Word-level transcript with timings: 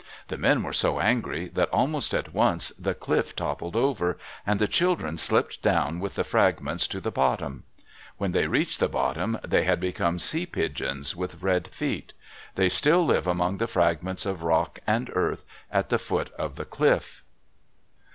The 0.29 0.37
men 0.39 0.63
were 0.63 0.73
so 0.73 0.99
angry 0.99 1.47
that 1.49 1.69
almost 1.69 2.15
at 2.15 2.33
once 2.33 2.69
the 2.69 2.95
cliff 2.95 3.35
toppled 3.35 3.75
over, 3.75 4.17
and 4.47 4.57
the 4.59 4.67
children 4.67 5.15
slipped 5.15 5.61
down 5.61 5.99
with 5.99 6.15
the 6.15 6.23
fragments 6.23 6.87
to 6.87 6.99
the 6.99 7.11
bottom. 7.11 7.65
When 8.17 8.31
they 8.31 8.47
reached 8.47 8.79
the 8.79 8.89
bottom, 8.89 9.37
they 9.47 9.61
had 9.63 9.79
become 9.79 10.17
sea 10.17 10.47
pigeons 10.47 11.15
with 11.15 11.43
red 11.43 11.67
feet. 11.67 12.13
They 12.55 12.67
still 12.67 13.05
live 13.05 13.27
among 13.27 13.57
the 13.59 13.67
fragments 13.67 14.25
of 14.25 14.41
rock 14.41 14.79
and 14.87 15.11
earth 15.13 15.45
at 15.71 15.89
the 15.89 15.99
foot 15.99 16.31
of 16.31 16.55
the 16.55 16.65
cliff. 16.65 17.23